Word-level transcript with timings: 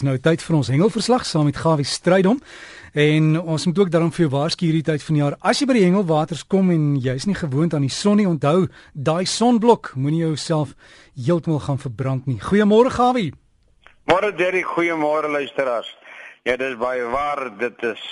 Nou 0.00 0.14
tyd 0.16 0.40
vir 0.40 0.56
ons 0.56 0.68
hengelverslag 0.72 1.26
saam 1.28 1.44
met 1.50 1.58
Gawie 1.60 1.84
Strydom. 1.84 2.38
En 2.96 3.34
ons 3.40 3.66
moet 3.66 3.78
ook 3.78 3.90
daarom 3.92 4.12
vir 4.14 4.24
jou 4.24 4.30
waarsku 4.32 4.64
hierdie 4.64 4.86
tyd 4.86 5.02
van 5.04 5.16
die 5.16 5.22
jaar. 5.22 5.36
As 5.44 5.60
jy 5.60 5.66
by 5.68 5.76
die 5.76 5.84
hengelwaters 5.84 6.46
kom 6.48 6.70
en 6.72 6.94
jy's 7.04 7.26
nie 7.28 7.36
gewoond 7.36 7.76
aan 7.76 7.84
die 7.84 7.92
son 7.92 8.16
nie, 8.16 8.26
onthou, 8.26 8.70
daai 8.94 9.26
sonblok 9.28 9.92
moenie 10.00 10.22
jouself 10.24 10.72
heeltemal 11.14 11.60
gaan 11.66 11.82
verbrand 11.82 12.26
nie. 12.30 12.38
Goeiemôre 12.40 12.90
Gawie. 12.96 13.34
Môre 14.08 14.32
Derry, 14.32 14.64
goeiemôre 14.64 15.28
luisteraars. 15.28 15.92
Ja, 16.48 16.56
dit 16.56 16.66
is 16.72 16.80
baie 16.80 17.04
waar, 17.12 17.50
dit 17.60 17.84
is 17.92 18.04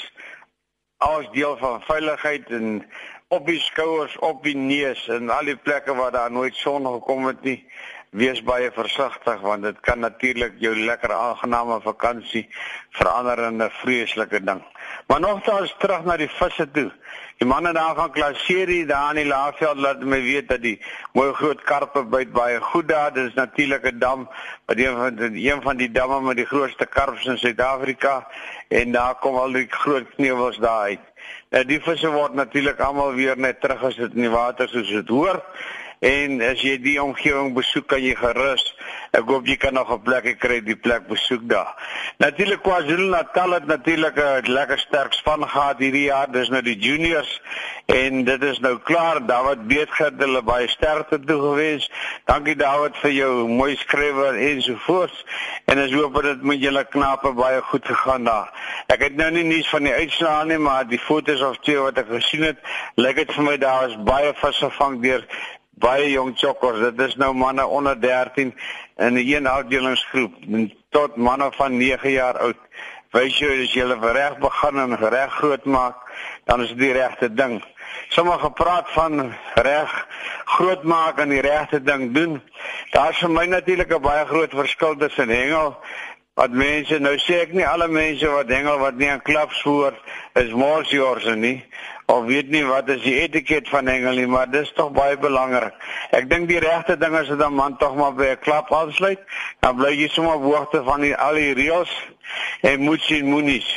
alles 1.01 1.31
deel 1.33 1.57
van 1.57 1.81
veiligheid 1.89 2.51
en 2.53 2.83
op 3.33 3.47
die 3.49 3.61
skouers, 3.61 4.19
op 4.25 4.45
die 4.45 4.57
neus 4.57 5.09
en 5.09 5.33
al 5.33 5.49
die 5.49 5.57
plekke 5.57 5.97
waar 5.97 6.13
daar 6.13 6.33
nooit 6.33 6.55
son 6.57 6.85
gekom 6.85 7.27
het 7.33 7.41
nie 7.49 7.63
wees 8.11 8.41
baie 8.43 8.71
versigtig 8.73 9.41
want 9.41 9.63
dit 9.63 9.81
kan 9.81 10.01
natuurlik 10.01 10.55
jou 10.59 10.75
lekker 10.77 11.13
aangename 11.13 11.81
vakansie 11.85 12.49
verander 12.91 13.39
in 13.39 13.63
'n 13.63 13.71
vreeslike 13.71 14.45
ding. 14.45 14.63
Maar 15.07 15.21
nogtans 15.21 15.75
terug 15.79 16.05
na 16.05 16.17
die 16.17 16.29
visse 16.29 16.71
toe. 16.71 16.93
Die 17.39 17.47
manne 17.47 17.73
daar 17.73 17.95
van 17.95 18.11
Klaserie 18.11 18.87
daar 18.87 19.11
in 19.11 19.23
die 19.23 19.27
Laagveld 19.27 19.77
laat 19.77 20.01
my 20.03 20.21
weet 20.23 20.49
dat 20.49 20.63
die 20.63 20.81
mooi 21.13 21.33
groot 21.33 21.61
karpe 21.63 22.03
byt 22.05 22.33
baie 22.33 22.61
goed 22.61 22.89
daar. 22.89 23.13
Dit 23.13 23.29
is 23.29 23.35
natuurlik 23.35 23.85
'n 23.85 23.99
dam, 23.99 24.29
wat 24.67 24.77
een 24.77 24.97
van 24.97 25.19
een 25.19 25.63
van 25.63 25.77
die 25.77 25.91
damme 25.91 26.21
met 26.21 26.37
die 26.37 26.47
grootste 26.47 26.87
karps 26.87 27.25
in 27.25 27.39
Suid-Afrika 27.39 28.27
en 28.69 28.93
daar 28.93 29.15
kom 29.15 29.37
al 29.37 29.53
die 29.53 29.67
groot 29.69 30.15
knewels 30.15 30.59
daar 30.59 30.81
uit. 30.81 31.01
Nou 31.51 31.65
die 31.65 31.81
visse 31.81 32.11
word 32.11 32.35
natuurlik 32.35 32.81
almal 32.81 33.15
weer 33.15 33.39
net 33.39 33.61
teruggesit 33.61 34.15
in 34.15 34.21
die 34.21 34.31
water 34.31 34.69
soos 34.69 34.89
dit 34.89 35.09
hoort. 35.09 35.45
En 35.99 36.39
as 36.47 36.61
jy 36.63 36.77
die 36.79 36.99
omgewing 37.03 37.57
besoek, 37.57 37.89
kan 37.91 38.03
jy 38.03 38.15
gerus. 38.15 38.63
Ek 39.17 39.27
hoop 39.27 39.49
jy 39.49 39.57
kan 39.59 39.75
nog 39.75 39.91
'n 39.91 40.03
plek 40.03 40.39
kry 40.39 40.61
die 40.63 40.77
plek 40.77 41.09
besoek 41.09 41.49
daar. 41.49 41.75
Natuurlik 42.19 42.63
KwaZulu-Natal 42.63 43.51
het 43.53 43.67
natuurlik 43.67 44.17
'n 44.17 44.53
lekker 44.53 44.79
sterk 44.79 45.13
span 45.13 45.49
gehad 45.49 45.79
hierdie 45.79 46.05
jaar. 46.05 46.31
Dis 46.31 46.49
nou 46.49 46.63
die 46.63 46.79
juniors 46.79 47.41
en 47.87 48.25
dit 48.25 48.43
is 48.43 48.59
nou 48.59 48.79
klaar. 48.79 49.27
David 49.27 49.67
Beetgert 49.67 50.19
hulle 50.19 50.43
baie 50.43 50.69
sterkte 50.69 51.21
toe 51.21 51.41
gewees. 51.41 51.91
Dankie 52.25 52.57
David 52.57 52.97
vir 52.97 53.11
jou 53.11 53.49
mooi 53.49 53.77
skrywer 53.77 54.35
en 54.35 54.63
so 54.63 54.75
voort. 54.77 55.25
En 55.65 55.79
as 55.79 55.93
hoop 55.93 56.23
dit 56.23 56.43
met 56.43 56.61
julle 56.61 56.85
knappe 56.85 57.33
baie 57.33 57.61
goed 57.63 57.87
gegaan 57.87 58.25
daar. 58.25 58.53
Ek 58.87 59.03
het 59.03 59.17
nou 59.17 59.31
nie 59.31 59.45
nuus 59.45 59.69
van 59.69 59.83
die 59.83 59.93
uitslae 59.93 60.45
nie, 60.45 60.59
maar 60.59 60.87
die 60.87 60.99
foto's 60.99 61.41
of 61.41 61.59
twee 61.59 61.79
wat 61.79 61.99
ek 61.99 62.09
gesien 62.09 62.43
het, 62.43 62.59
lyk 62.95 63.17
dit 63.17 63.33
vir 63.33 63.45
my 63.45 63.57
daar 63.57 63.89
is 63.89 63.97
baie 63.97 64.35
visgevang 64.35 65.03
deur 65.03 65.27
baie 65.79 66.11
jong 66.11 66.37
chokkers. 66.39 66.81
Dit 66.81 67.01
is 67.09 67.17
nou 67.17 67.33
manne 67.35 67.67
onder 67.67 68.01
13 68.01 68.55
in 68.97 69.15
'n 69.15 69.17
een 69.17 69.47
afdelingsgroep 69.47 70.35
tot 70.91 71.17
manne 71.17 71.49
van 71.53 71.77
9 71.77 72.11
jaar 72.11 72.39
oud. 72.39 72.57
Wys 73.11 73.39
jy 73.39 73.63
as 73.63 73.73
jy 73.73 73.81
hulle 73.81 74.13
reg 74.13 74.39
begin 74.39 74.79
en 74.79 74.97
reg 74.97 75.33
groot 75.33 75.65
maak, 75.65 75.97
dan 76.45 76.63
is 76.63 76.69
dit 76.69 76.79
die 76.79 76.93
regte 76.93 77.35
ding. 77.35 77.65
Sommige 78.09 78.39
gepraat 78.39 78.91
van 78.91 79.33
reg 79.55 80.07
groot 80.45 80.83
maak 80.83 81.19
en 81.19 81.29
die 81.29 81.41
regte 81.41 81.83
ding 81.83 82.15
doen. 82.15 82.43
Daar's 82.91 83.19
vir 83.19 83.31
my 83.31 83.47
natuurlik 83.47 83.93
'n 83.93 84.03
baie 84.03 84.27
groot 84.27 84.51
verskil 84.51 84.97
tussen 84.97 85.29
hengel 85.29 85.77
wat 86.39 86.51
mense 86.51 86.99
nou 86.99 87.17
sê 87.19 87.41
ek 87.43 87.53
nie 87.53 87.67
alle 87.67 87.89
mense 87.89 88.29
wat 88.31 88.49
hengel 88.49 88.79
wat 88.79 88.95
nie 88.95 89.11
aan 89.11 89.23
klaps 89.23 89.63
voer 89.67 89.97
is 90.35 90.53
morsjors 90.53 91.25
nie 91.35 91.65
of 92.09 92.25
weet 92.25 92.49
nie 92.49 92.65
wat 92.65 92.89
is 92.89 93.03
die 93.05 93.19
etiket 93.21 93.69
van 93.69 93.89
hengel 93.91 94.17
nie, 94.17 94.27
maar 94.27 94.49
dis 94.49 94.71
tog 94.77 94.95
baie 94.97 95.17
belangrik. 95.21 95.75
Ek 96.17 96.29
dink 96.31 96.49
die 96.49 96.61
regte 96.65 96.97
ding 96.97 97.17
is 97.19 97.29
dat 97.29 97.43
'n 97.47 97.55
man 97.55 97.77
tog 97.77 97.97
maar 97.97 98.15
by 98.15 98.31
'n 98.33 98.41
klap 98.41 98.73
aansluit, 98.73 99.21
dan 99.61 99.77
bly 99.77 99.93
jy 99.93 100.09
sommer 100.09 100.41
hoogte 100.41 100.83
van 100.85 101.01
die 101.01 101.17
al 101.17 101.35
die 101.35 101.53
reëls 101.53 101.93
en 102.63 102.81
moet 102.81 103.01
sien 103.01 103.29
moenies. 103.29 103.69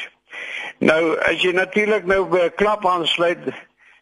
Nou 0.79 1.17
as 1.19 1.41
jy 1.43 1.51
natuurlik 1.51 2.05
nou 2.05 2.23
by 2.25 2.39
'n 2.47 2.55
klap 2.55 2.87
aansluit 2.87 3.51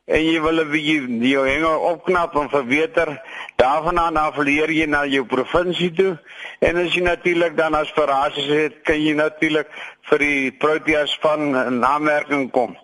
en 0.06 0.24
jy 0.26 0.42
wil 0.42 0.66
bietjie 0.66 1.30
jou 1.30 1.48
hengel 1.48 1.80
opknap 1.80 2.36
en 2.36 2.50
verbeter, 2.50 3.22
daarvandaan 3.56 4.18
af 4.18 4.38
leer 4.38 4.70
jy 4.70 4.86
na 4.86 5.06
jou 5.06 5.26
provinsie 5.26 5.92
toe 5.92 6.18
en 6.60 6.78
as 6.78 6.94
jy 6.94 7.02
natuurlik 7.02 7.58
dan 7.58 7.74
as 7.74 7.92
verrassing 7.98 8.50
het, 8.50 8.82
kan 8.84 9.02
jy 9.02 9.14
natuurlik 9.14 9.68
vir 10.10 10.20
die 10.20 10.52
Proteas 10.52 11.18
van 11.22 11.56
'n 11.56 11.84
aanmerking 11.84 12.52
kom. 12.52 12.78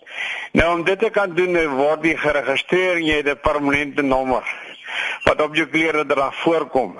Nou 0.51 0.73
om 0.73 0.83
dit 0.83 0.99
te 0.99 1.09
kan 1.09 1.33
doen, 1.35 1.57
word 1.75 2.05
jy 2.05 2.15
geregistreer 2.17 2.95
en 2.95 3.05
jy 3.05 3.17
het 3.21 3.27
'n 3.27 3.41
permanente 3.41 4.01
nommer 4.01 4.43
wat 5.25 5.41
op 5.41 5.55
jou 5.55 5.67
klere 5.67 6.05
dra 6.05 6.31
voorkom. 6.31 6.99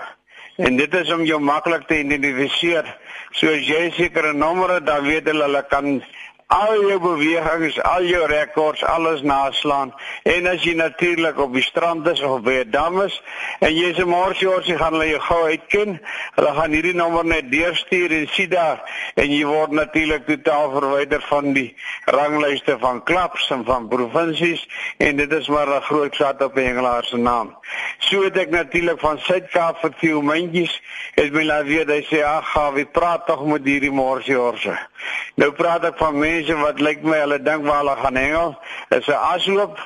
En 0.58 0.76
dit 0.76 0.94
is 0.94 1.12
om 1.12 1.24
jou 1.24 1.40
maklik 1.40 1.88
te 1.88 2.00
identifiseer. 2.00 2.88
So 3.32 3.52
as 3.52 3.68
jy 3.68 3.92
sekere 3.92 4.34
nommers 4.34 4.74
het, 4.74 4.86
dan 4.86 5.04
weet 5.04 5.28
hulle 5.28 5.44
hulle 5.44 5.64
kan 5.70 6.04
al 6.48 6.82
jou 6.82 7.00
bewegings, 7.02 7.78
al 7.82 8.06
jou 8.06 8.26
rekords, 8.30 8.84
alles 8.84 9.22
naslaan. 9.22 9.94
En 10.24 10.48
as 10.48 10.62
jy 10.64 10.76
natuurlik 10.78 11.40
op 11.42 11.54
die 11.54 11.64
strand 11.66 12.08
is 12.08 12.22
of 12.22 12.44
by 12.46 12.62
'n 12.62 12.70
dam 12.70 13.02
is 13.02 13.22
en 13.60 13.74
jy 13.76 13.94
se 13.94 14.06
morsioorsie 14.06 14.78
gaan 14.78 14.94
hulle 14.94 15.10
jou 15.10 15.20
gou 15.20 15.44
uitken. 15.46 16.02
Hulle 16.36 16.54
gaan 16.54 16.72
hierdie 16.72 16.96
nommer 16.96 17.26
net 17.26 17.52
deurstuur 17.52 18.12
en 18.12 18.28
sien 18.28 18.50
daar 18.50 18.84
en 19.16 19.32
jy 19.32 19.46
word 19.46 19.72
natuurlik 19.72 20.26
totaal 20.26 20.72
verwyder 20.72 21.22
van 21.22 21.54
die 21.54 21.76
ranglyste 22.06 22.78
van 22.80 23.04
klaps 23.04 23.50
en 23.50 23.66
van 23.66 23.88
provinsies 23.88 24.68
en 24.98 25.16
dit 25.16 25.32
is 25.32 25.48
maar 25.48 25.68
'n 25.68 25.82
groot 25.82 26.16
sat 26.16 26.42
op 26.42 26.56
'n 26.56 26.62
hengelaar 26.62 27.04
se 27.04 27.18
naam. 27.18 27.58
So 27.98 28.24
het 28.24 28.38
ek 28.38 28.50
natuurlik 28.50 29.00
van 29.00 29.20
Suid-Kaap 29.20 29.80
vir 29.80 29.94
veel 29.98 30.22
mandjies 30.22 30.82
het 31.16 31.34
my 31.34 31.44
laat 31.44 31.66
weet 31.66 31.88
hy 31.90 32.02
sê 32.02 32.24
ag, 32.24 32.74
wie 32.74 32.86
praat 32.86 33.26
tog 33.26 33.46
met 33.46 33.66
hierdie 33.66 33.92
morsioorsie. 33.92 34.78
Nou 35.36 35.52
praat 35.52 35.84
ek 35.84 35.98
van 35.98 36.20
mense 36.20 36.35
wat 36.44 36.80
lyk 36.80 37.04
my 37.04 37.18
hulle 37.18 37.42
dink 37.42 37.66
waar 37.66 37.78
hulle 37.84 37.96
gaan 37.96 38.16
hengel. 38.16 38.58
Is 38.90 39.08
'n 39.08 39.12
asloop. 39.12 39.80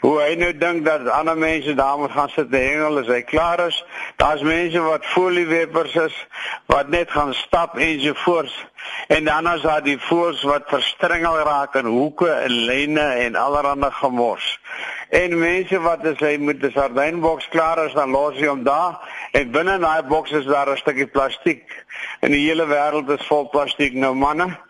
Hoe 0.00 0.20
hy 0.20 0.34
nou 0.34 0.52
dink 0.56 0.84
dat 0.84 1.08
ander 1.08 1.36
mense 1.38 1.74
daar 1.74 2.10
gaan 2.10 2.28
sit 2.28 2.50
hengel 2.50 2.98
as 2.98 3.06
hy 3.06 3.22
klaar 3.22 3.60
is. 3.66 3.84
Daar's 4.16 4.42
mense 4.42 4.80
wat 4.80 5.04
folieweppers 5.04 5.94
is 5.94 6.26
wat 6.66 6.88
net 6.88 7.10
gaan 7.10 7.34
stap 7.34 7.76
ensovoorts. 7.78 8.64
En 9.08 9.24
dan 9.24 9.48
is 9.48 9.60
daar 9.60 9.82
die 9.82 9.98
voels 10.00 10.42
wat 10.42 10.62
verstrengel 10.66 11.38
raak 11.38 11.74
in 11.74 11.86
en 12.18 12.50
lyne 12.50 13.00
en 13.00 13.34
allerlei 13.34 13.90
gemors. 13.90 14.60
En 15.10 15.38
mense 15.38 15.80
wat 15.80 16.06
as 16.06 16.18
hy 16.18 16.36
met 16.36 16.62
'n 16.62 16.70
sardynboks 16.70 17.48
klaar 17.48 17.86
is 17.86 17.92
dan 17.92 18.10
los 18.10 18.34
hy 18.34 18.46
hom 18.46 18.62
daar 18.62 19.00
en 19.32 19.50
binne 19.50 19.74
in 19.74 19.80
daai 19.80 20.02
boks 20.02 20.30
is 20.30 20.44
daar 20.44 20.70
'n 20.70 20.76
stukkie 20.76 21.06
plastiek. 21.06 21.84
En 22.20 22.30
die 22.30 22.48
hele 22.48 22.66
wêreld 22.66 23.10
is 23.10 23.26
vol 23.26 23.48
plastiek 23.48 23.92
nou 23.92 24.14
manne. 24.14 24.65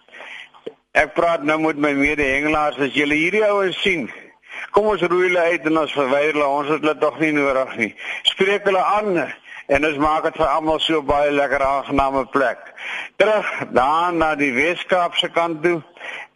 Ek 0.97 1.11
praat 1.13 1.43
nou 1.45 1.59
met 1.61 1.77
my 1.77 1.91
mede-hengelaars 1.93 2.79
as 2.81 2.95
julle 2.97 3.19
hierdie 3.19 3.43
ouens 3.45 3.77
sien. 3.85 4.07
Kom 4.73 4.87
ons 4.89 5.03
roei 5.05 5.27
hulle 5.27 5.43
uit 5.53 5.67
en 5.69 5.83
ons 5.83 5.93
verwyder 5.93 6.39
hulle. 6.39 6.47
Ons 6.49 6.71
het 6.73 6.81
hulle 6.81 6.95
tog 7.03 7.19
nie 7.21 7.35
nodig 7.37 7.75
nie. 7.77 7.89
Spreek 8.31 8.65
hulle 8.65 8.81
aan 8.81 9.19
en 9.21 9.87
ons 9.91 9.99
maak 10.01 10.25
dit 10.25 10.39
vir 10.41 10.49
almal 10.49 10.81
so 10.81 11.03
baie 11.05 11.35
lekker 11.35 11.65
aangename 11.67 12.23
plek. 12.33 12.63
Terug 13.21 13.51
daar 13.77 14.17
na 14.17 14.31
die 14.41 14.55
Weskaapse 14.57 15.29
kant 15.37 15.61
toe. 15.67 15.83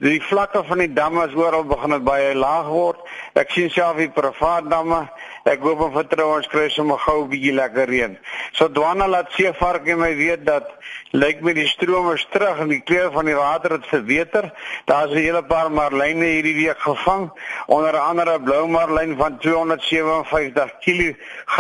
Die 0.04 0.20
vlakke 0.28 0.60
van 0.68 0.84
die 0.84 0.92
damme 0.92 1.24
is 1.30 1.38
oral 1.40 1.64
begin 1.64 1.96
dit 1.96 2.04
baie 2.04 2.34
laag 2.36 2.68
word. 2.68 3.00
Ek 3.40 3.56
sien 3.56 3.72
self 3.72 3.96
die 3.96 4.12
privaat 4.12 4.68
damme 4.68 5.06
Ek 5.48 5.62
hoop 5.64 5.80
en 5.80 5.92
vertrou 5.94 6.26
ons 6.34 6.48
kry 6.52 6.66
sommer 6.68 6.98
gou 7.00 7.24
'n 7.24 7.30
bietjie 7.30 7.52
lekker 7.52 7.88
reën. 7.88 8.18
So 8.52 8.68
Dwana 8.68 9.06
laat 9.08 9.32
seevark 9.32 9.86
en 9.88 9.98
my 9.98 10.14
weet 10.14 10.44
dat 10.44 10.68
lyk 11.12 11.40
my 11.40 11.52
die 11.52 11.66
stroom 11.66 12.12
is 12.12 12.26
terug 12.30 12.60
en 12.60 12.68
die 12.68 12.82
kleur 12.84 13.10
van 13.12 13.24
die 13.24 13.34
water 13.34 13.72
het 13.72 13.86
verbeter. 13.86 14.52
Daar's 14.84 15.12
'n 15.12 15.16
hele 15.16 15.42
paar 15.42 15.70
marline 15.70 16.24
hierdie 16.24 16.54
week 16.54 16.78
gevang, 16.78 17.30
onder 17.66 17.96
andere 17.96 18.38
'n 18.38 18.44
blou 18.44 18.68
marlyn 18.68 19.16
van 19.16 19.38
257 19.38 20.70
kg 20.80 21.56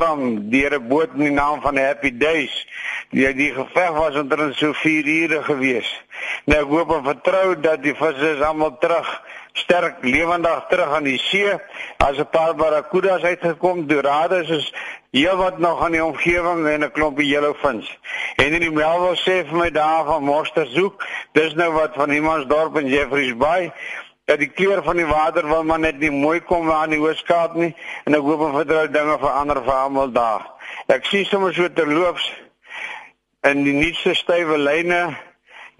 deur 0.50 0.74
'n 0.74 0.88
boot 0.88 1.10
in 1.14 1.24
die 1.24 1.32
naam 1.32 1.60
van 1.60 1.76
Happy 1.76 2.16
Days. 2.16 2.66
Die 3.10 3.34
die 3.34 3.52
geveg 3.52 3.90
was 3.90 4.14
omtrent 4.14 4.54
so 4.56 4.72
4 4.72 5.06
ure 5.06 5.42
gewees. 5.42 6.02
Nou 6.50 6.58
ek 6.64 6.70
hoop 6.72 6.90
en 6.96 7.04
vertrou 7.06 7.52
dat 7.62 7.82
die 7.84 7.92
visse 7.94 8.32
is 8.34 8.40
almal 8.42 8.72
terug 8.82 9.06
sterk 9.54 10.00
lewendig 10.02 10.64
terug 10.70 10.94
aan 10.96 11.06
die 11.06 11.18
see. 11.22 11.52
As 12.02 12.18
'n 12.18 12.26
paar 12.30 12.54
barracudas 12.54 13.22
uitgekom, 13.22 13.86
dorades 13.86 14.48
is 14.48 14.72
heel 15.10 15.36
wat 15.36 15.58
nog 15.58 15.82
aan 15.84 15.92
die 15.92 16.04
omgewing 16.04 16.66
en 16.66 16.82
'n 16.84 16.90
klompie 16.90 17.26
yellowfins. 17.26 17.86
En 18.36 18.52
in 18.52 18.60
die 18.60 18.70
Melville 18.70 19.16
sê 19.16 19.46
vir 19.48 19.56
my 19.56 19.70
daar 19.70 20.04
van 20.04 20.24
Monsterzoek, 20.24 21.06
dis 21.32 21.54
nou 21.54 21.72
wat 21.72 21.94
van 21.94 22.10
Imansdorp 22.10 22.76
en 22.76 22.86
Jeffreys 22.86 23.36
Bay 23.36 23.72
dat 24.24 24.38
die 24.38 24.50
kleur 24.50 24.82
van 24.82 24.96
die 24.96 25.06
water 25.06 25.46
wil 25.46 25.64
maar 25.64 25.78
net 25.78 25.98
nie 25.98 26.10
mooi 26.10 26.40
kom 26.40 26.70
aan 26.70 26.90
die 26.90 27.00
Ooskaap 27.00 27.54
nie 27.54 27.74
en 28.04 28.14
ek 28.14 28.20
hoop 28.20 28.40
en 28.40 28.52
vertrou 28.52 28.90
dinge 28.90 29.18
verander 29.18 29.62
vir 29.62 29.74
almal 29.74 30.12
daar. 30.12 30.46
Ek 30.86 31.04
sien 31.04 31.24
sommer 31.24 31.54
so 31.54 31.68
terloops 31.68 32.32
in 33.42 33.64
die 33.64 33.72
nuutste 33.72 34.14
stywe 34.14 34.58
lyne 34.58 35.16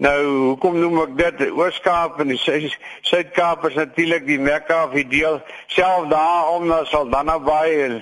Nou, 0.01 0.21
hoekom 0.25 0.79
noem 0.81 0.95
ek 1.03 1.11
dit 1.17 1.41
Ooskaap 1.53 2.15
en 2.23 2.31
die 2.31 2.39
Suid-Kaap 2.41 3.67
is 3.69 3.75
natuurlik 3.77 4.23
die 4.25 4.39
Mekka 4.41 4.79
of 4.87 4.95
die 4.97 5.05
deel 5.05 5.37
self 5.69 6.07
daarom 6.09 6.65
na 6.71 6.79
Saldanha 6.89 7.35
Bay 7.45 7.75
en 7.83 7.99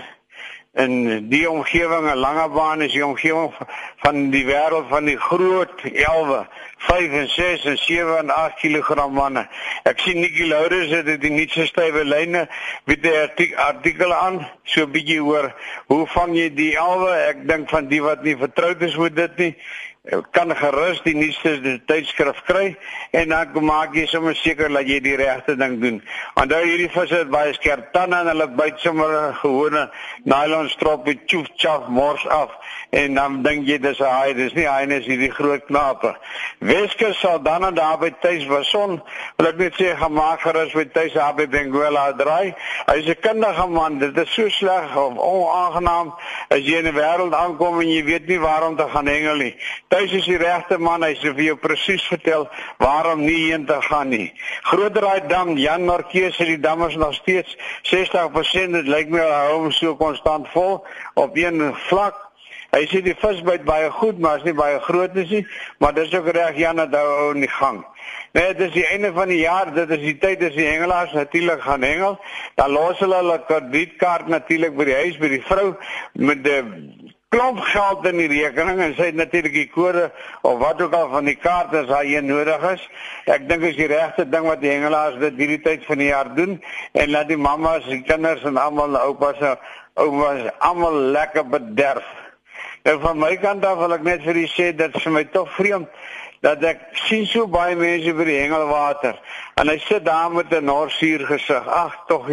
in 0.79 1.27
die 1.27 1.43
omgewing 1.49 2.07
'n 2.07 2.21
lange 2.23 2.47
baan 2.55 2.81
is 2.81 2.93
die 2.93 3.05
omgewing 3.05 3.51
van 3.97 4.29
die 4.29 4.45
wêreld 4.45 4.87
van 4.87 5.05
die 5.11 5.17
groot 5.17 5.81
elwe 5.91 6.47
5 6.77 7.11
en 7.11 7.29
6 7.29 7.65
en 7.65 7.77
7 7.77 8.17
en 8.17 8.29
8 8.29 8.55
kg 8.61 9.09
manne. 9.11 9.47
Ek 9.83 9.99
sien 9.99 10.19
Nikki 10.19 10.47
Lourens 10.47 10.91
het 10.95 11.05
dit 11.05 11.21
die 11.21 11.31
nuutste 11.31 11.65
stywe 11.65 12.05
lyne 12.05 12.47
met 12.85 13.03
die 13.03 13.57
artikel 13.57 14.13
aan 14.13 14.47
so 14.63 14.85
'n 14.85 14.91
bietjie 14.91 15.19
hoor 15.19 15.51
hoe 15.87 16.07
vang 16.07 16.35
jy 16.35 16.53
die 16.53 16.79
alwe? 16.79 17.11
Ek 17.11 17.47
dink 17.47 17.69
van 17.69 17.87
die 17.87 18.01
wat 18.01 18.23
nie 18.23 18.37
vertroud 18.37 18.81
is 18.81 18.95
met 18.95 19.15
dit 19.15 19.37
nie 19.37 19.55
kan 20.07 20.55
gerus 20.55 21.01
die 21.03 21.13
nuutste 21.15 21.81
tydskrif 21.85 22.39
kry 22.47 22.77
en 23.11 23.33
dan 23.33 23.65
maak 23.67 23.95
jy 23.97 24.05
sommer 24.07 24.35
seker 24.39 24.71
dat 24.71 24.87
jy 24.87 24.99
die 25.03 25.17
regte 25.19 25.57
ding 25.59 25.75
doen. 25.81 25.97
Onthou 26.39 26.61
hierdie 26.63 26.87
visse 26.93 27.17
het 27.19 27.29
baie 27.29 27.51
skerp 27.57 27.91
tande 27.93 28.15
en 28.15 28.31
hulle 28.31 28.47
byt 28.47 28.79
sommer 28.79 29.11
'n 29.11 29.35
gewone 29.41 29.89
nylon 30.23 30.69
strop 30.69 31.05
met 31.05 31.27
tjoef 31.27 31.47
tjaf 31.57 31.87
mors 31.87 32.27
af 32.27 32.49
en 32.91 33.13
dan 33.13 33.43
dink 33.43 33.67
jy 33.67 33.77
dis 33.77 33.99
'n 33.99 34.03
haai, 34.03 34.33
dis 34.33 34.53
nie 34.53 34.65
haai 34.65 34.85
nie, 34.85 34.99
dis 34.99 35.07
hierdie 35.07 35.31
groot 35.31 35.65
knape. 35.65 36.15
Weskus 36.59 37.19
sal 37.19 37.41
dan 37.43 37.65
en 37.65 37.73
daar 37.73 37.97
by 37.99 38.09
tuis 38.21 38.45
wason, 38.47 39.01
wil 39.37 39.47
ek 39.47 39.57
net 39.57 39.73
sê 39.73 39.95
gemaak 39.97 40.41
gerus 40.41 40.73
by 40.73 40.85
tuis 40.85 41.13
daar 41.13 41.35
by 41.35 41.45
Benguela 41.47 42.13
draai. 42.13 42.55
Hy's 42.87 43.05
'n 43.05 43.19
kundige 43.21 43.67
man, 43.67 43.99
dit 43.99 44.17
is 44.17 44.33
so 44.33 44.49
sleg 44.49 44.95
of 44.95 45.17
onaangenaam 45.17 46.13
as 46.49 46.59
jy 46.59 46.77
in 46.77 46.87
'n 46.87 46.95
wêreld 46.95 47.33
aankom 47.33 47.81
en 47.81 47.89
jy 47.89 48.03
weet 48.03 48.27
nie 48.27 48.39
waar 48.39 48.63
om 48.63 48.75
te 48.75 48.87
gaan 48.87 49.07
hengel 49.07 49.35
nie. 49.35 49.55
Tuis 49.89 50.11
is 50.13 50.27
die 50.29 50.37
regte 50.37 50.77
man, 50.77 51.01
hy 51.01 51.15
sê 51.17 51.31
vir 51.33 51.47
jou 51.47 51.55
presies 51.57 52.03
vertel 52.11 52.43
waarom 52.77 53.23
nie 53.25 53.47
heen 53.47 53.63
te 53.65 53.73
gaan 53.87 54.11
nie. 54.13 54.27
Grooteraai 54.69 55.23
dam, 55.31 55.55
Jan 55.57 55.87
Marquez 55.87 56.37
sê 56.37 56.45
die 56.45 56.59
dam 56.61 56.83
is 56.85 56.97
nog 57.01 57.15
steeds 57.17 57.55
60%, 57.89 58.77
dit 58.77 58.91
lyk 58.93 59.09
my 59.09 59.25
hom 59.49 59.71
so 59.73 59.95
konstant 59.97 60.45
vol 60.53 60.83
op 61.17 61.41
een 61.41 61.71
vlak. 61.87 62.21
Hy 62.69 62.83
sê 62.91 63.01
die 63.01 63.17
visbyt 63.17 63.65
baie 63.65 63.89
goed, 63.97 64.21
maar 64.21 64.37
is 64.37 64.45
nie 64.45 64.53
baie 64.53 64.77
groot 64.85 65.17
nie, 65.17 65.41
maar 65.81 65.97
dis 65.97 66.13
ook 66.13 66.29
reg 66.37 66.61
Jan 66.61 66.83
dat 66.83 66.93
hou 66.93 67.33
in 67.33 67.47
die 67.47 67.53
gang. 67.57 67.81
Nee, 68.37 68.53
dit 68.53 68.67
is 68.69 68.75
die 68.77 68.87
einde 68.93 69.09
van 69.17 69.33
die 69.33 69.41
jaar, 69.41 69.73
dit 69.73 69.89
is 69.89 70.05
die 70.05 70.17
tyd 70.21 70.45
as 70.45 70.53
die 70.53 70.69
hengelaars 70.69 71.17
natuurlik 71.17 71.65
gaan 71.65 71.81
hengel. 71.81 72.19
Dan 72.61 72.77
los 72.77 73.01
hulle 73.01 73.23
hulle 73.23 73.41
kredietkaart 73.49 74.29
natuurlik 74.29 74.77
by 74.77 74.85
die 74.85 74.99
huis 75.01 75.17
by 75.17 75.33
die 75.33 75.45
vrou 75.49 75.71
met 76.13 76.45
die 76.45 76.61
klomp 77.29 77.59
geld 77.61 78.05
in 78.09 78.17
die 78.17 78.27
rekening 78.31 78.79
en 78.81 78.93
sy 78.97 79.11
het 79.11 79.17
natuurlik 79.19 79.53
die 79.53 79.67
kode 79.69 80.07
of 80.41 80.55
wat 80.63 80.79
ook 80.81 80.95
al 80.97 81.11
van 81.11 81.27
die 81.29 81.35
kaarte 81.37 81.83
as 81.83 81.91
hy 81.93 82.17
nodig 82.25 82.63
is. 82.71 82.85
Ek 83.29 83.45
dink 83.49 83.67
is 83.69 83.77
die 83.77 83.89
regte 83.91 84.25
ding 84.25 84.47
wat 84.49 84.63
die 84.63 84.71
hengelaars 84.71 85.19
dit 85.21 85.37
hierdie 85.37 85.59
tyd 85.61 85.85
van 85.85 86.01
die 86.01 86.07
jaar 86.09 86.31
doen 86.33 86.57
en 86.97 87.13
laat 87.13 87.29
die 87.29 87.37
mammas, 87.37 87.85
die 87.85 88.01
kinders 88.01 88.41
en 88.49 88.57
almal 88.57 88.97
oupas 88.97 89.37
en 89.45 89.61
oumas 90.01 90.49
almal 90.57 90.97
lekker 91.13 91.45
bederf. 91.53 92.07
En 92.89 92.97
van 93.03 93.21
my 93.21 93.35
kant 93.37 93.65
af 93.65 93.77
wil 93.77 93.93
ek 93.93 94.09
net 94.09 94.25
vir 94.25 94.41
u 94.41 94.47
sê 94.49 94.71
dat 94.73 94.97
vir 94.97 95.13
my 95.13 95.25
tog 95.29 95.53
vreemd 95.53 96.01
dat 96.41 96.63
ek 96.63 96.79
sien 97.07 97.25
so 97.27 97.47
baie 97.47 97.75
mense 97.75 98.13
by 98.15 98.25
die 98.27 98.39
hengelwater 98.39 99.17
en 99.59 99.67
hy 99.67 99.77
sit 99.83 100.05
daar 100.05 100.31
met 100.31 100.53
'n 100.53 100.65
norsuur 100.65 101.25
gesig. 101.27 101.67
Ag 101.67 102.05
tog. 102.07 102.27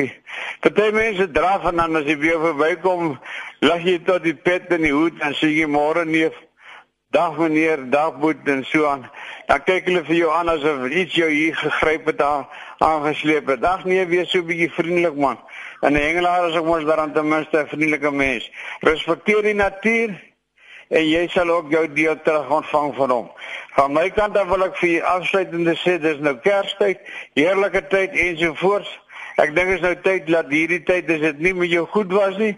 Party 0.60 0.90
mense 0.92 1.30
draf 1.30 1.64
en 1.64 1.76
dan 1.76 1.96
as 1.96 2.04
jy 2.04 2.18
weer 2.18 2.40
verbykom, 2.40 3.18
lag 3.60 3.82
jy 3.82 3.98
tot 4.04 4.22
die 4.22 4.34
pet 4.34 4.70
in 4.70 4.82
die 4.82 4.92
hoed 4.92 5.20
en 5.20 5.34
sê 5.34 5.48
jy 5.48 5.66
môre 5.66 6.04
neef, 6.04 6.34
dag 7.10 7.36
meneer, 7.38 7.90
dag 7.90 8.18
boet 8.20 8.48
en 8.48 8.64
so 8.64 8.86
aan. 8.86 9.10
Dan 9.46 9.62
kyk 9.64 9.86
hulle 9.86 10.04
vir 10.04 10.16
jou 10.16 10.30
aan 10.30 10.48
asof 10.48 10.88
iets 10.90 11.14
jou 11.14 11.28
hier 11.30 11.56
gegryp 11.56 12.06
het 12.06 12.18
daar 12.18 12.46
aangesleep 12.78 13.46
het. 13.46 13.64
Ag 13.64 13.84
nee, 13.84 14.06
wees 14.06 14.30
so 14.30 14.38
'n 14.38 14.46
bietjie 14.46 14.70
vriendelik 14.70 15.16
man. 15.16 15.38
En 15.80 15.92
'n 15.92 16.00
hengelaar 16.00 16.48
is 16.48 16.56
ook 16.56 16.66
mos 16.66 16.84
daaraan 16.84 17.12
ten 17.12 17.28
minste 17.28 17.58
'n 17.58 17.68
vriendelike 17.68 18.10
mens. 18.10 18.50
Respekteer 18.80 19.42
die 19.42 19.54
natuur 19.54 20.10
en 20.88 21.08
jy 21.08 21.26
sal 21.32 21.50
ook 21.50 21.70
jou 21.70 21.84
deel 21.94 22.18
terug 22.22 22.50
ontvang 22.50 22.94
van 22.94 23.10
hom. 23.10 23.26
Van 23.74 23.92
my 23.92 24.06
kant 24.14 24.36
af 24.38 24.48
wil 24.50 24.66
ek 24.68 24.78
vir 24.80 24.90
julle 24.90 25.10
afsluitende 25.16 25.74
sê 25.82 25.96
dis 26.02 26.22
nou 26.22 26.36
Kerstyd, 26.44 27.02
heerlike 27.38 27.82
tyd 27.90 28.14
ensovoorts. 28.26 28.92
Ek 29.42 29.52
dink 29.56 29.74
is 29.74 29.84
nou 29.84 29.94
tyd 30.04 30.30
dat 30.30 30.48
hierdie 30.52 30.82
tyd 30.86 31.10
as 31.12 31.20
dit 31.26 31.42
nie 31.44 31.52
met 31.54 31.72
jou 31.72 31.84
goed 31.92 32.12
was 32.14 32.38
nie, 32.40 32.54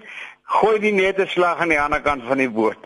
gooi 0.59 0.79
die 0.83 0.95
nette 0.95 1.27
slag 1.33 1.61
aan 1.63 1.73
die 1.73 1.81
ander 1.81 2.05
kant 2.05 2.25
van 2.29 2.39
die 2.39 2.51
boot. 2.53 2.85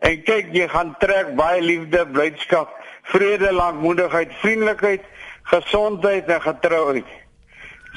En 0.00 0.22
kyk, 0.24 0.50
jy 0.56 0.66
gaan 0.72 0.94
trek 1.00 1.34
baie 1.36 1.60
liefde, 1.60 2.06
blydskap, 2.08 2.72
vrede, 3.12 3.52
lankmoedigheid, 3.52 4.32
vriendelikheid, 4.40 5.04
gesondheid 5.52 6.28
en 6.32 6.42
getrouheid. 6.42 7.16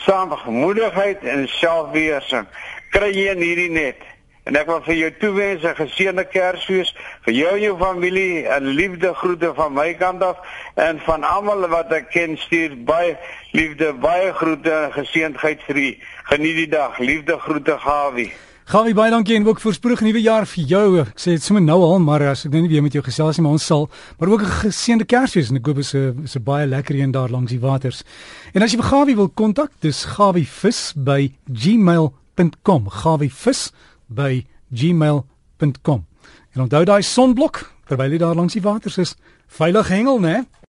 Saamgemoedigheid 0.04 1.24
en 1.30 1.46
selfbeheersing 1.48 2.50
kry 2.94 3.10
jy 3.14 3.30
in 3.32 3.44
hierdie 3.46 3.72
net. 3.74 4.02
En 4.44 4.57
ek 4.60 4.68
wil 4.68 4.81
vir 4.84 4.95
jou 4.95 5.12
toewens 5.22 5.63
'n 5.63 5.75
geseënde 5.75 6.25
Kersfees 6.28 6.95
vir 7.25 7.34
jou 7.34 7.56
en 7.56 7.62
jou 7.62 7.78
familie 7.80 8.48
en 8.48 8.66
liefde 8.66 9.13
groete 9.13 9.54
van 9.56 9.74
my 9.74 9.94
kant 9.94 10.24
af 10.24 10.38
en 10.75 11.00
van 11.00 11.24
almal 11.24 11.68
wat 11.68 11.92
ek 11.92 12.10
ken 12.12 12.38
stuur 12.38 12.84
baie 12.84 13.18
liefde, 13.51 13.94
baie 13.94 14.34
groete 14.34 14.72
en 14.72 14.92
geseëndheid 14.92 15.63
vir 15.63 15.75
u. 15.75 15.98
Geniet 16.24 16.56
die 16.56 16.68
dag. 16.68 17.00
Liefde 17.00 17.40
groete 17.40 17.78
Gawie. 17.80 18.31
Gawie 18.66 18.94
baie 18.94 19.12
dankie 19.12 19.36
en 19.36 19.48
ook 19.48 19.60
voorspoedig 19.60 20.01
nuwe 20.01 20.22
jaar 20.22 20.46
vir 20.48 20.63
jou. 20.63 21.00
Ek 21.00 21.19
sê 21.19 21.25
dit 21.36 21.44
sommer 21.44 21.63
nou 21.63 21.81
al, 21.84 22.00
maar 22.00 22.22
as 22.30 22.46
ek 22.46 22.51
nou 22.51 22.62
nie 22.62 22.69
weer 22.72 22.84
met 22.84 22.94
jou 22.94 23.04
gesels 23.04 23.38
nie, 23.38 23.44
maar 23.44 23.54
ons 23.56 23.66
sal 23.66 23.89
maar 24.19 24.30
ook 24.30 24.42
'n 24.42 24.46
geseënde 24.68 25.06
Kersfees 25.06 25.50
en 25.50 25.56
ek 25.56 25.66
hoop 25.66 25.78
is 25.78 25.94
'n 25.94 26.22
is 26.24 26.36
'n 26.36 26.44
baie 26.44 26.68
lekker 26.68 26.96
een 26.96 27.12
daar 27.12 27.30
langs 27.30 27.51
die 27.51 27.60
waters. 27.60 28.04
En 28.54 28.62
as 28.62 28.72
jy 28.72 28.78
vir 28.78 28.89
Gawie 28.89 29.16
wil 29.16 29.30
kontak, 29.30 29.72
dis 29.80 30.06
gawievis@gmail.com. 30.06 32.89
Gawievis 32.89 33.72
by 34.08 34.46
gmail.com. 34.70 36.06
En 36.54 36.62
onthou 36.62 36.84
daai 36.86 37.02
sonblok 37.04 37.64
terwyl 37.90 38.14
jy 38.16 38.20
daar 38.22 38.36
langs 38.38 38.56
die 38.56 38.64
water 38.64 38.94
is, 39.02 39.16
veilig 39.48 39.90
hengel, 39.92 40.20
né? 40.24 40.44